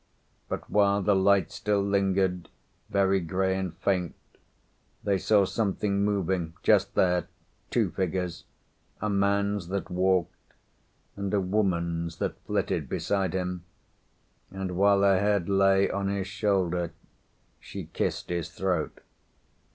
But 0.49 0.67
while 0.67 1.03
the 1.03 1.15
light 1.15 1.51
still 1.51 1.83
lingered 1.83 2.49
very 2.89 3.19
grey 3.19 3.55
and 3.55 3.77
faint, 3.77 4.15
they 5.03 5.19
saw 5.19 5.45
something 5.45 6.03
moving, 6.03 6.55
just 6.63 6.95
there, 6.95 7.27
two 7.69 7.91
figures, 7.91 8.45
a 8.99 9.11
man's 9.11 9.67
that 9.67 9.91
walked, 9.91 10.55
and 11.15 11.31
a 11.35 11.39
woman's 11.39 12.17
that 12.17 12.35
flitted 12.47 12.89
beside 12.89 13.33
him, 13.35 13.63
and 14.49 14.75
while 14.75 15.03
her 15.03 15.19
head 15.19 15.47
lay 15.47 15.87
on 15.91 16.07
his 16.07 16.25
shoulder 16.25 16.93
she 17.59 17.85
kissed 17.93 18.29
his 18.31 18.49
throat. 18.49 19.01